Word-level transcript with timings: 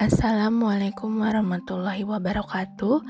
Assalamualaikum 0.00 1.20
warahmatullahi 1.20 2.00
wabarakatuh. 2.08 3.04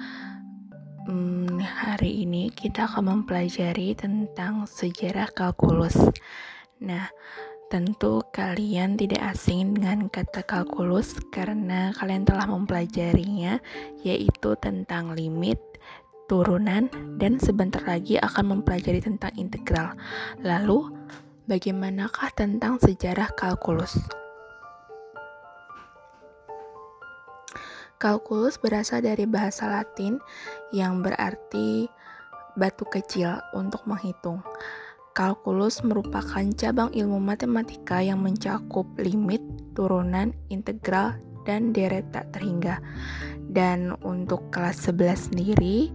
Hmm, 1.07 1.63
hari 1.63 2.27
ini 2.27 2.51
kita 2.51 2.91
akan 2.91 3.23
mempelajari 3.23 3.95
tentang 3.95 4.67
sejarah 4.67 5.31
kalkulus. 5.31 5.95
Nah, 6.83 7.07
tentu 7.71 8.27
kalian 8.35 8.99
tidak 8.99 9.23
asing 9.31 9.79
dengan 9.79 10.11
kata 10.11 10.43
kalkulus 10.43 11.23
karena 11.31 11.95
kalian 11.95 12.27
telah 12.27 12.51
mempelajarinya, 12.51 13.63
yaitu 14.03 14.59
tentang 14.59 15.15
limit, 15.15 15.63
turunan, 16.27 16.91
dan 17.15 17.39
sebentar 17.39 17.87
lagi 17.87 18.19
akan 18.19 18.59
mempelajari 18.59 18.99
tentang 18.99 19.31
integral. 19.39 19.95
Lalu, 20.43 20.91
bagaimanakah 21.47 22.35
tentang 22.35 22.83
sejarah 22.83 23.31
kalkulus? 23.39 24.03
Kalkulus 28.03 28.59
berasal 28.59 29.07
dari 29.07 29.31
bahasa 29.31 29.71
Latin 29.71 30.19
yang 30.75 31.07
berarti 31.07 31.87
batu 32.59 32.83
kecil 32.83 33.39
untuk 33.55 33.87
menghitung. 33.87 34.43
Kalkulus 35.15 35.87
merupakan 35.87 36.43
cabang 36.59 36.91
ilmu 36.91 37.23
matematika 37.23 38.03
yang 38.03 38.19
mencakup 38.19 38.91
limit, 38.99 39.39
turunan, 39.79 40.35
integral, 40.51 41.15
dan 41.47 41.71
deret 41.71 42.11
tak 42.11 42.27
terhingga. 42.35 42.83
Dan 43.39 43.95
untuk 44.03 44.51
kelas 44.51 44.83
11 44.91 45.31
sendiri 45.31 45.95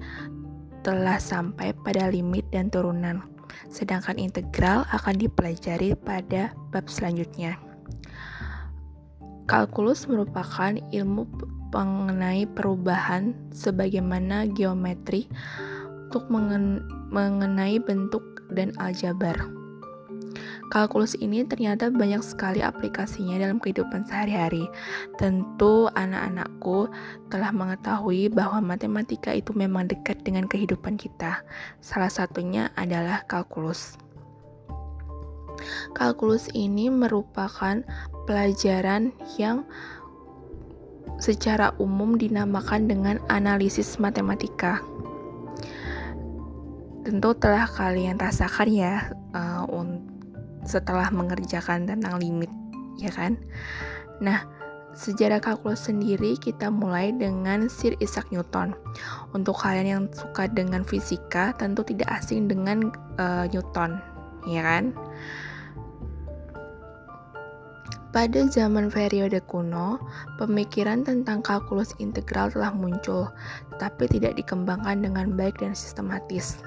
telah 0.88 1.20
sampai 1.20 1.76
pada 1.76 2.08
limit 2.08 2.48
dan 2.56 2.72
turunan. 2.72 3.20
Sedangkan 3.68 4.16
integral 4.16 4.88
akan 4.96 5.20
dipelajari 5.20 5.92
pada 6.00 6.56
bab 6.72 6.88
selanjutnya. 6.88 7.60
Kalkulus 9.44 10.08
merupakan 10.08 10.72
ilmu 10.92 11.57
mengenai 11.74 12.48
perubahan 12.48 13.36
sebagaimana 13.52 14.48
geometri 14.52 15.28
untuk 16.08 16.28
mengen 16.32 16.88
mengenai 17.12 17.80
bentuk 17.84 18.24
dan 18.52 18.72
aljabar. 18.80 19.36
Kalkulus 20.68 21.16
ini 21.24 21.48
ternyata 21.48 21.88
banyak 21.88 22.20
sekali 22.20 22.60
aplikasinya 22.60 23.40
dalam 23.40 23.56
kehidupan 23.56 24.04
sehari-hari. 24.04 24.68
Tentu 25.16 25.88
anak-anakku 25.96 26.92
telah 27.32 27.56
mengetahui 27.56 28.28
bahwa 28.28 28.60
matematika 28.76 29.32
itu 29.32 29.56
memang 29.56 29.88
dekat 29.88 30.20
dengan 30.28 30.44
kehidupan 30.44 31.00
kita. 31.00 31.40
Salah 31.80 32.12
satunya 32.12 32.68
adalah 32.76 33.24
kalkulus. 33.32 33.96
Kalkulus 35.96 36.52
ini 36.52 36.92
merupakan 36.92 37.82
pelajaran 38.28 39.16
yang 39.40 39.64
secara 41.18 41.74
umum 41.82 42.16
dinamakan 42.18 42.86
dengan 42.86 43.18
analisis 43.30 43.98
matematika. 43.98 44.82
Tentu 47.08 47.32
telah 47.40 47.66
kalian 47.66 48.20
rasakan 48.20 48.68
ya 48.68 49.16
uh, 49.32 49.64
setelah 50.68 51.08
mengerjakan 51.10 51.88
tentang 51.88 52.20
limit, 52.20 52.52
ya 53.00 53.08
kan? 53.08 53.40
Nah, 54.20 54.44
sejarah 54.92 55.40
kalkulus 55.40 55.88
sendiri 55.88 56.36
kita 56.36 56.68
mulai 56.68 57.16
dengan 57.16 57.72
Sir 57.72 57.96
Isaac 58.04 58.28
Newton. 58.36 58.76
Untuk 59.32 59.56
kalian 59.56 59.88
yang 59.88 60.04
suka 60.12 60.52
dengan 60.52 60.84
fisika, 60.84 61.56
tentu 61.56 61.88
tidak 61.88 62.12
asing 62.12 62.52
dengan 62.52 62.92
uh, 63.16 63.48
Newton, 63.48 64.04
ya 64.44 64.62
kan? 64.68 64.92
Pada 68.18 68.50
zaman 68.50 68.90
periode 68.90 69.38
kuno, 69.46 70.02
pemikiran 70.42 71.06
tentang 71.06 71.46
kalkulus 71.46 71.94
integral 72.02 72.50
telah 72.50 72.74
muncul, 72.74 73.30
tapi 73.78 74.10
tidak 74.10 74.34
dikembangkan 74.42 75.06
dengan 75.06 75.38
baik 75.38 75.62
dan 75.62 75.78
sistematis. 75.78 76.58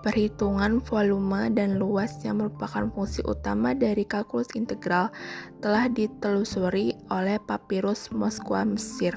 Perhitungan 0.00 0.80
volume 0.80 1.52
dan 1.52 1.76
luas 1.76 2.16
yang 2.24 2.40
merupakan 2.40 2.88
fungsi 2.88 3.20
utama 3.28 3.76
dari 3.76 4.00
kalkulus 4.08 4.48
integral 4.56 5.12
telah 5.60 5.92
ditelusuri 5.92 6.96
oleh 7.12 7.36
Papirus 7.36 8.08
Moskwa 8.08 8.64
Mesir, 8.64 9.12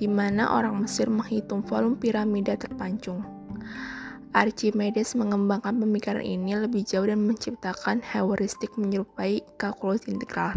di 0.00 0.08
mana 0.08 0.48
orang 0.48 0.80
Mesir 0.80 1.12
menghitung 1.12 1.60
volume 1.60 2.00
piramida 2.00 2.56
terpancung. 2.56 3.20
Archimedes 4.32 5.12
mengembangkan 5.12 5.76
pemikiran 5.76 6.24
ini 6.24 6.56
lebih 6.56 6.88
jauh 6.88 7.04
dan 7.04 7.20
menciptakan 7.20 8.00
heuristik 8.00 8.72
menyerupai 8.80 9.44
kalkulus 9.60 10.08
integral. 10.08 10.56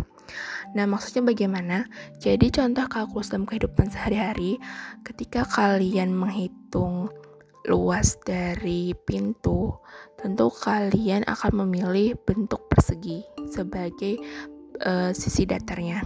Nah, 0.78 0.86
maksudnya 0.86 1.26
bagaimana? 1.26 1.90
Jadi 2.22 2.54
contoh 2.54 2.86
kalkulus 2.86 3.34
dalam 3.34 3.50
kehidupan 3.50 3.90
sehari-hari, 3.90 4.62
ketika 5.02 5.48
kalian 5.48 6.14
menghitung 6.14 7.10
luas 7.68 8.16
dari 8.24 8.96
pintu, 9.06 9.76
tentu 10.18 10.48
kalian 10.64 11.28
akan 11.28 11.66
memilih 11.66 12.16
bentuk 12.24 12.66
persegi 12.72 13.22
sebagai 13.50 14.18
uh, 14.86 15.12
sisi 15.12 15.44
datarnya. 15.46 16.02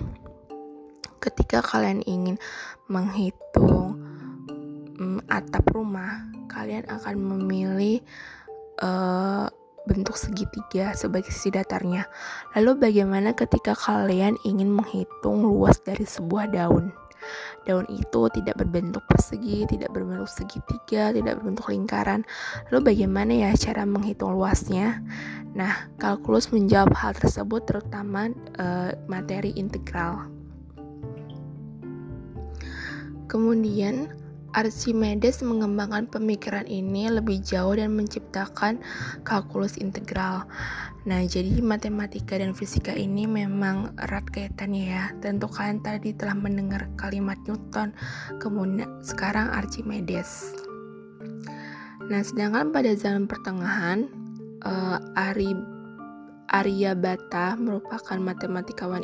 Ketika 1.24 1.64
kalian 1.64 2.04
ingin 2.04 2.36
menghitung 2.92 3.96
um, 5.00 5.24
atap 5.32 5.64
rumah, 5.72 6.28
kalian 6.52 6.84
akan 6.92 7.16
memilih 7.16 8.04
uh, 8.84 9.48
bentuk 9.84 10.16
segitiga 10.16 10.96
sebagai 10.96 11.32
sisi 11.32 11.52
datarnya. 11.52 12.08
Lalu 12.56 12.90
bagaimana 12.90 13.36
ketika 13.36 13.76
kalian 13.76 14.40
ingin 14.48 14.72
menghitung 14.72 15.44
luas 15.44 15.80
dari 15.84 16.08
sebuah 16.08 16.52
daun? 16.52 16.96
Daun 17.64 17.88
itu 17.88 18.28
tidak 18.36 18.60
berbentuk 18.60 19.04
persegi, 19.08 19.64
tidak 19.64 19.96
berbentuk 19.96 20.28
segitiga, 20.28 21.16
tidak 21.16 21.40
berbentuk 21.40 21.72
lingkaran. 21.72 22.28
Lalu 22.68 22.92
bagaimana 22.96 23.32
ya 23.32 23.50
cara 23.56 23.88
menghitung 23.88 24.36
luasnya? 24.36 25.00
Nah, 25.56 25.88
kalkulus 26.02 26.52
menjawab 26.52 26.92
hal 26.92 27.16
tersebut 27.16 27.64
terutama 27.64 28.28
uh, 28.60 28.92
materi 29.08 29.56
integral. 29.56 30.28
Kemudian 33.32 34.12
Archimedes 34.54 35.42
mengembangkan 35.42 36.06
pemikiran 36.06 36.70
ini 36.70 37.10
lebih 37.10 37.42
jauh 37.42 37.74
dan 37.74 37.98
menciptakan 37.98 38.78
kalkulus 39.26 39.82
integral. 39.82 40.46
Nah, 41.04 41.26
jadi 41.26 41.60
matematika 41.60 42.38
dan 42.40 42.56
fisika 42.56 42.94
ini 42.96 43.26
memang 43.28 43.98
erat 43.98 44.24
kaitannya 44.30 44.84
ya. 44.94 45.04
Tentu 45.20 45.50
kalian 45.50 45.82
tadi 45.82 46.14
telah 46.16 46.38
mendengar 46.38 46.88
kalimat 46.96 47.36
Newton, 47.50 47.92
kemudian 48.38 48.88
sekarang 49.02 49.50
Archimedes. 49.52 50.54
Nah, 52.08 52.22
sedangkan 52.22 52.70
pada 52.70 52.94
zaman 52.94 53.26
pertengahan, 53.26 54.08
uh, 54.64 55.02
Ari 55.18 55.52
Aryabhata 56.54 57.58
merupakan 57.58 58.20
matematikawan 58.22 59.02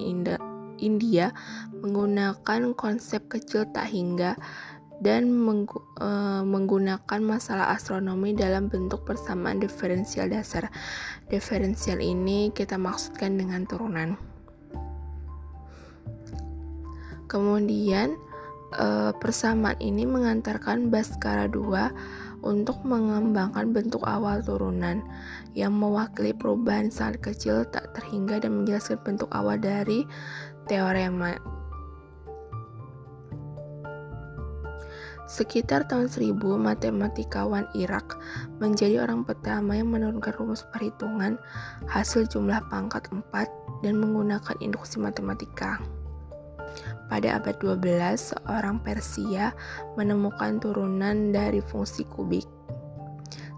India 0.79 1.33
menggunakan 1.81 2.77
konsep 2.77 3.25
kecil 3.25 3.65
tak 3.73 3.89
hingga 3.89 4.37
dan 4.99 5.31
mengg 5.31 5.71
uh, 6.03 6.43
menggunakan 6.43 7.19
masalah 7.23 7.71
astronomi 7.71 8.35
dalam 8.35 8.67
bentuk 8.67 9.07
persamaan 9.07 9.63
diferensial 9.63 10.27
dasar. 10.27 10.67
Diferensial 11.31 12.03
ini 12.03 12.51
kita 12.51 12.75
maksudkan 12.75 13.39
dengan 13.39 13.63
turunan. 13.63 14.19
Kemudian 17.29 18.17
uh, 18.75 19.13
persamaan 19.15 19.77
ini 19.79 20.03
mengantarkan 20.03 20.89
Baskara 20.89 21.45
II 21.47 21.77
untuk 22.39 22.79
mengembangkan 22.87 23.75
bentuk 23.75 24.03
awal 24.07 24.39
turunan 24.39 25.03
yang 25.53 25.75
mewakili 25.75 26.31
perubahan 26.31 26.87
sangat 26.87 27.31
kecil 27.31 27.67
tak 27.67 27.91
terhingga 27.95 28.39
dan 28.39 28.63
menjelaskan 28.63 28.99
bentuk 29.03 29.29
awal 29.35 29.59
dari 29.59 30.07
teorema 30.71 31.35
Sekitar 35.29 35.85
tahun 35.85 36.09
1000, 36.09 36.41
matematikawan 36.57 37.69
Irak 37.77 38.17
menjadi 38.57 39.05
orang 39.05 39.21
pertama 39.21 39.77
yang 39.77 39.93
menurunkan 39.93 40.33
rumus 40.41 40.65
perhitungan 40.73 41.37
hasil 41.85 42.25
jumlah 42.25 42.57
pangkat 42.73 43.05
4 43.13 43.85
dan 43.85 44.01
menggunakan 44.01 44.57
induksi 44.57 44.97
matematika. 44.97 45.77
Pada 47.13 47.37
abad 47.37 47.61
12, 47.61 48.33
seorang 48.33 48.81
Persia 48.81 49.53
menemukan 49.93 50.57
turunan 50.57 51.29
dari 51.29 51.61
fungsi 51.61 52.09
kubik. 52.09 52.49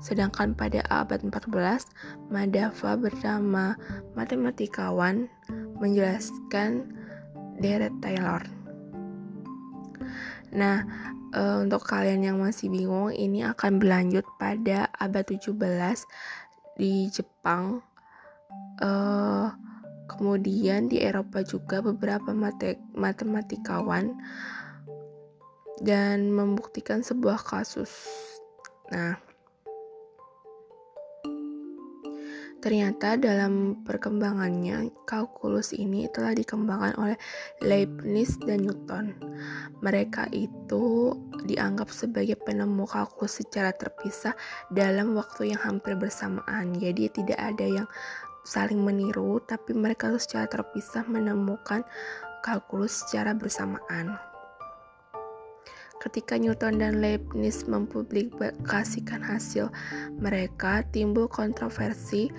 Sedangkan 0.03 0.51
pada 0.51 0.83
abad 0.91 1.23
14, 1.23 1.87
Madhava 2.27 2.99
bernama 2.99 3.79
matematikawan 4.19 5.31
menjelaskan 5.79 6.91
deret 7.63 7.95
Taylor. 8.03 8.43
Nah, 10.51 10.83
uh, 11.33 11.63
untuk 11.63 11.83
kalian 11.83 12.27
yang 12.27 12.37
masih 12.39 12.67
bingung, 12.71 13.11
ini 13.11 13.43
akan 13.47 13.79
berlanjut 13.79 14.23
pada 14.39 14.91
abad 14.97 15.23
17 15.25 15.53
di 16.79 17.07
Jepang. 17.11 17.83
Uh, 18.81 19.49
Kemudian 20.11 20.91
di 20.91 20.99
Eropa 20.99 21.39
juga 21.39 21.79
beberapa 21.79 22.35
matematikawan 22.91 24.11
dan 25.79 26.35
membuktikan 26.35 26.99
sebuah 26.99 27.39
kasus. 27.39 28.11
Nah, 28.91 29.15
ternyata 32.61 33.17
dalam 33.17 33.81
perkembangannya 33.83 34.93
kalkulus 35.09 35.73
ini 35.73 36.05
telah 36.13 36.37
dikembangkan 36.37 36.93
oleh 36.95 37.17
Leibniz 37.65 38.37
dan 38.45 38.63
Newton. 38.63 39.17
Mereka 39.81 40.29
itu 40.31 41.17
dianggap 41.43 41.89
sebagai 41.89 42.37
penemu 42.37 42.85
kalkulus 42.85 43.41
secara 43.41 43.73
terpisah 43.73 44.37
dalam 44.69 45.17
waktu 45.17 45.51
yang 45.51 45.59
hampir 45.59 45.97
bersamaan. 45.97 46.77
Jadi 46.77 47.09
tidak 47.09 47.41
ada 47.41 47.65
yang 47.65 47.87
saling 48.45 48.81
meniru, 48.81 49.41
tapi 49.43 49.73
mereka 49.73 50.13
secara 50.21 50.45
terpisah 50.45 51.05
menemukan 51.09 51.81
kalkulus 52.45 53.05
secara 53.05 53.33
bersamaan. 53.33 54.30
Ketika 56.01 56.33
Newton 56.33 56.81
dan 56.81 56.97
Leibniz 56.97 57.69
mempublikasikan 57.69 59.21
hasil 59.21 59.69
mereka, 60.17 60.81
timbul 60.89 61.29
kontroversi 61.29 62.33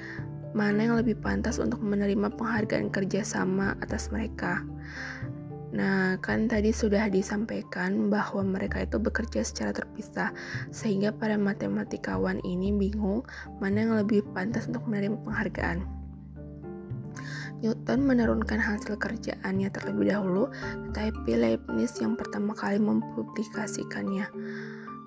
mana 0.50 0.90
yang 0.90 0.98
lebih 0.98 1.14
pantas 1.22 1.62
untuk 1.62 1.78
menerima 1.78 2.34
penghargaan 2.34 2.90
kerjasama 2.90 3.78
atas 3.78 4.10
mereka. 4.10 4.66
Nah, 5.72 6.18
kan 6.20 6.50
tadi 6.50 6.74
sudah 6.74 7.06
disampaikan 7.08 8.10
bahwa 8.10 8.44
mereka 8.44 8.82
itu 8.82 8.98
bekerja 8.98 9.40
secara 9.46 9.70
terpisah, 9.72 10.34
sehingga 10.74 11.14
para 11.14 11.38
matematikawan 11.38 12.42
ini 12.44 12.74
bingung 12.74 13.22
mana 13.62 13.86
yang 13.86 13.94
lebih 13.94 14.26
pantas 14.36 14.68
untuk 14.68 14.84
menerima 14.90 15.22
penghargaan. 15.22 16.01
Newton 17.62 18.02
menurunkan 18.02 18.58
hasil 18.58 18.98
kerjaannya 18.98 19.70
terlebih 19.70 20.10
dahulu, 20.10 20.50
tetapi 20.90 21.38
Leibniz 21.38 21.94
yang 22.02 22.18
pertama 22.18 22.52
kali 22.58 22.82
mempublikasikannya. 22.82 24.26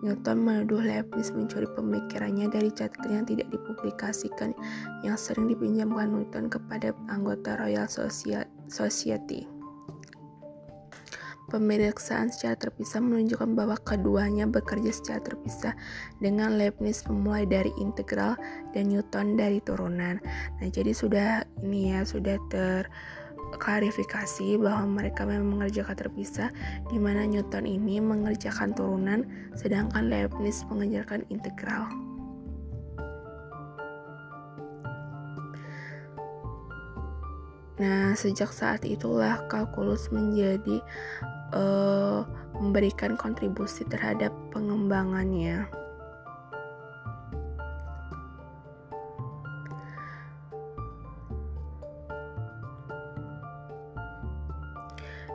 Newton 0.04 0.38
menuduh 0.44 0.80
Leibniz 0.80 1.36
mencuri 1.36 1.68
pemikirannya 1.76 2.48
dari 2.48 2.72
catatan 2.72 3.24
yang 3.24 3.26
tidak 3.28 3.48
dipublikasikan 3.52 4.56
yang 5.04 5.20
sering 5.20 5.52
dipinjamkan 5.52 6.12
Newton 6.12 6.48
kepada 6.48 6.96
anggota 7.12 7.60
Royal 7.60 7.92
Society. 8.72 9.55
Pemeriksaan 11.46 12.34
secara 12.34 12.58
terpisah 12.58 13.06
menunjukkan 13.06 13.54
bahwa 13.54 13.78
keduanya 13.86 14.50
bekerja 14.50 14.90
secara 14.90 15.22
terpisah 15.22 15.78
dengan 16.18 16.58
Leibniz 16.58 17.06
memulai 17.06 17.46
dari 17.46 17.70
integral 17.78 18.34
dan 18.74 18.90
Newton 18.90 19.38
dari 19.38 19.62
turunan. 19.62 20.18
Nah, 20.58 20.68
jadi 20.74 20.90
sudah 20.90 21.46
ini 21.62 21.94
ya 21.94 22.02
sudah 22.02 22.42
terklarifikasi 22.50 24.58
bahwa 24.58 25.06
mereka 25.06 25.30
memang 25.30 25.62
mengerjakan 25.62 26.10
terpisah 26.10 26.50
di 26.90 26.98
mana 26.98 27.30
Newton 27.30 27.70
ini 27.70 28.02
mengerjakan 28.02 28.74
turunan 28.74 29.30
sedangkan 29.54 30.10
Leibniz 30.10 30.66
mengerjakan 30.66 31.30
integral. 31.30 31.86
Nah, 37.76 38.16
sejak 38.16 38.56
saat 38.56 38.88
itulah 38.88 39.44
kalkulus 39.52 40.08
menjadi 40.08 40.80
uh, 41.56 42.28
memberikan 42.60 43.16
kontribusi 43.16 43.88
terhadap 43.88 44.32
pengembangannya. 44.52 45.66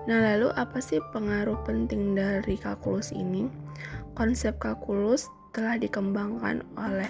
Nah, 0.08 0.18
lalu 0.26 0.50
apa 0.58 0.82
sih 0.82 0.98
pengaruh 1.14 1.60
penting 1.62 2.18
dari 2.18 2.58
kalkulus 2.58 3.14
ini? 3.14 3.46
Konsep 4.16 4.58
kalkulus 4.58 5.30
telah 5.54 5.78
dikembangkan 5.78 6.66
oleh 6.74 7.06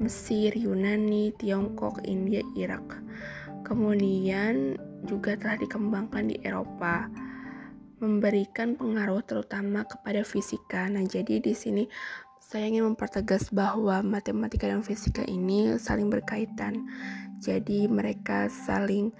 Mesir, 0.00 0.54
Yunani, 0.56 1.34
Tiongkok, 1.36 2.00
India, 2.08 2.40
Irak. 2.56 3.04
Kemudian 3.66 4.80
juga 5.04 5.36
telah 5.36 5.60
dikembangkan 5.60 6.30
di 6.30 6.40
Eropa, 6.40 7.10
memberikan 7.98 8.78
pengaruh 8.78 9.22
terutama 9.26 9.86
kepada 9.86 10.22
fisika. 10.22 10.86
Nah, 10.86 11.02
jadi 11.02 11.42
di 11.42 11.54
sini 11.54 11.84
saya 12.38 12.64
ingin 12.70 12.88
mempertegas 12.88 13.52
bahwa 13.52 14.00
matematika 14.00 14.70
dan 14.70 14.80
fisika 14.80 15.20
ini 15.28 15.76
saling 15.76 16.08
berkaitan. 16.08 16.86
Jadi 17.38 17.86
mereka 17.90 18.48
saling 18.48 19.12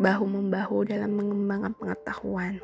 bahu-membahu 0.00 0.88
dalam 0.88 1.14
mengembangkan 1.14 1.76
pengetahuan. 1.76 2.58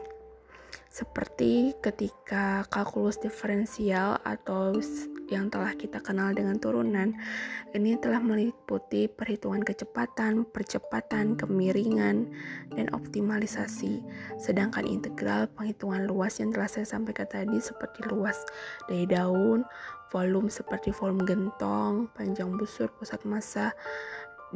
Seperti 0.96 1.76
ketika 1.84 2.64
kalkulus 2.72 3.20
diferensial 3.20 4.16
atau 4.25 4.81
yang 5.28 5.52
telah 5.52 5.76
kita 5.76 6.00
kenal 6.00 6.32
dengan 6.32 6.56
turunan, 6.56 7.12
ini 7.76 8.00
telah 8.00 8.16
meliputi 8.16 9.04
perhitungan 9.04 9.60
kecepatan, 9.60 10.48
percepatan, 10.48 11.37
kemiringan, 11.37 12.32
dan 12.72 12.88
optimalisasi. 12.96 14.00
Sedangkan 14.40 14.88
integral 14.88 15.52
penghitungan 15.52 16.08
luas 16.08 16.40
yang 16.40 16.48
telah 16.48 16.70
saya 16.72 16.88
sampaikan 16.88 17.28
tadi 17.28 17.60
seperti 17.60 18.00
luas 18.08 18.40
dari 18.88 19.04
daun, 19.04 19.69
volume 20.08 20.48
seperti 20.48 20.96
volume 20.96 21.28
gentong, 21.28 22.08
panjang 22.16 22.56
busur, 22.56 22.88
pusat 22.96 23.20
massa, 23.28 23.76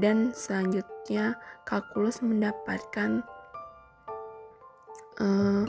dan 0.00 0.32
selanjutnya 0.32 1.37
kalkulus 1.69 2.25
mendapatkan 2.25 3.20
uh, 5.20 5.69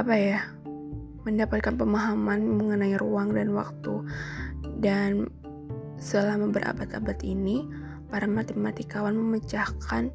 apa 0.00 0.14
ya 0.16 0.40
mendapatkan 1.28 1.76
pemahaman 1.76 2.40
mengenai 2.56 2.96
ruang 2.96 3.36
dan 3.36 3.52
waktu. 3.52 4.00
Dan 4.80 5.28
selama 6.00 6.48
berabad-abad 6.48 7.20
ini, 7.20 7.68
para 8.08 8.24
matematikawan 8.24 9.12
memecahkan 9.12 10.08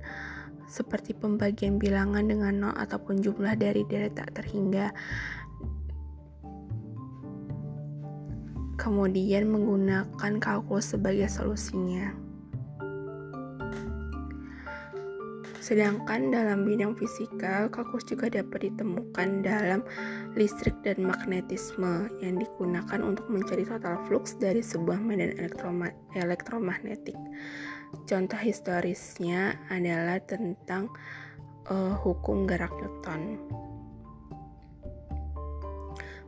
seperti 0.65 1.13
pembagian 1.13 1.77
bilangan 1.77 2.25
dengan 2.25 2.53
nol 2.57 2.73
ataupun 2.73 3.21
jumlah 3.21 3.53
dari 3.53 3.85
dari 3.85 4.09
tak 4.09 4.33
terhingga. 4.33 4.89
Kemudian 8.75 9.47
menggunakan 9.47 10.33
kalkulus 10.41 10.97
sebagai 10.97 11.29
solusinya. 11.29 12.24
Sedangkan 15.65 16.29
dalam 16.29 16.61
bidang 16.61 16.93
fisika, 16.93 17.65
kalkulus 17.73 18.05
juga 18.05 18.29
dapat 18.29 18.69
ditemukan 18.69 19.41
dalam 19.41 19.81
listrik 20.37 20.77
dan 20.85 21.01
magnetisme 21.01 22.05
yang 22.21 22.37
digunakan 22.37 23.01
untuk 23.01 23.25
mencari 23.33 23.65
total 23.65 23.97
flux 24.05 24.37
dari 24.37 24.61
sebuah 24.61 25.01
medan 25.01 25.33
elektromagnetik. 26.13 27.17
Contoh 28.05 28.37
historisnya 28.37 29.57
adalah 29.73 30.21
tentang 30.21 30.85
uh, 31.65 31.97
hukum 31.97 32.45
gerak 32.45 32.69
Newton. 32.77 33.41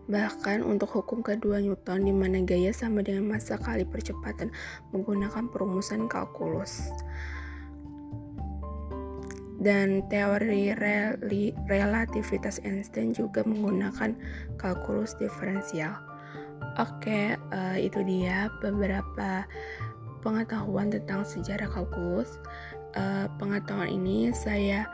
Bahkan 0.09 0.65
untuk 0.65 0.89
hukum 0.97 1.21
kedua 1.21 1.61
Newton 1.61 2.09
di 2.09 2.13
mana 2.15 2.41
gaya 2.41 2.73
sama 2.73 3.05
dengan 3.05 3.37
massa 3.37 3.61
kali 3.61 3.85
percepatan 3.85 4.49
menggunakan 4.97 5.45
perumusan 5.53 6.09
kalkulus 6.09 6.89
dan 9.67 9.99
teori 10.07 10.71
rel 10.79 11.19
relativitas 11.67 12.63
Einstein 12.63 13.11
juga 13.11 13.43
menggunakan 13.43 14.15
kalkulus 14.55 15.11
diferensial. 15.19 15.99
Oke, 16.79 17.35
uh, 17.35 17.75
itu 17.75 17.99
dia 18.07 18.47
beberapa 18.63 19.43
pengetahuan 20.23 20.87
tentang 20.87 21.27
sejarah 21.27 21.67
kalkulus. 21.67 22.39
Uh, 22.95 23.27
pengetahuan 23.35 23.91
ini 23.91 24.31
saya 24.31 24.87